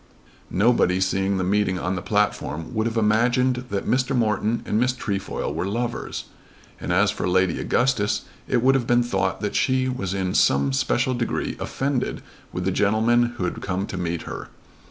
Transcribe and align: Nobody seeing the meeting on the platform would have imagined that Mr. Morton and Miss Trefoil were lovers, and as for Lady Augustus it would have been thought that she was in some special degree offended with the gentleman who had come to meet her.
Nobody 0.49 0.99
seeing 0.99 1.37
the 1.37 1.43
meeting 1.43 1.77
on 1.77 1.93
the 1.93 2.01
platform 2.01 2.73
would 2.73 2.87
have 2.87 2.97
imagined 2.97 3.65
that 3.69 3.85
Mr. 3.85 4.15
Morton 4.15 4.63
and 4.65 4.79
Miss 4.79 4.93
Trefoil 4.93 5.53
were 5.53 5.67
lovers, 5.67 6.23
and 6.79 6.91
as 6.91 7.11
for 7.11 7.29
Lady 7.29 7.59
Augustus 7.59 8.23
it 8.47 8.63
would 8.63 8.73
have 8.73 8.87
been 8.87 9.03
thought 9.03 9.41
that 9.41 9.55
she 9.55 9.87
was 9.87 10.15
in 10.15 10.33
some 10.33 10.73
special 10.73 11.13
degree 11.13 11.55
offended 11.59 12.23
with 12.51 12.65
the 12.65 12.71
gentleman 12.71 13.33
who 13.37 13.43
had 13.43 13.61
come 13.61 13.85
to 13.85 13.95
meet 13.95 14.23
her. 14.23 14.47